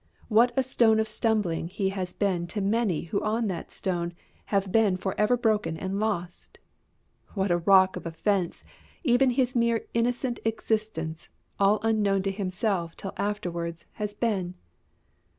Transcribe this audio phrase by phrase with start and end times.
[0.29, 4.13] What a stone of stumbling he has been to many who on that stone
[4.45, 6.57] have been for ever broken and lost!
[7.35, 8.63] What a rock of offence
[9.03, 11.29] even his mere innocent existence,
[11.59, 14.55] all unknown to himself till afterwards, has been!